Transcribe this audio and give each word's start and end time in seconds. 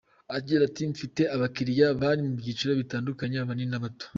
Agira 0.37 0.61
ati:"mfite 0.69 1.21
aba 1.35 1.47
client 1.55 1.95
bari 2.03 2.21
mu 2.27 2.33
byiciro 2.39 2.71
bitandukanye, 2.81 3.35
abanini 3.39 3.71
n’abato. 3.71 4.05